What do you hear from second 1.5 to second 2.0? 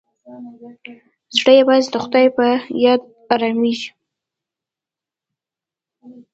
یوازې د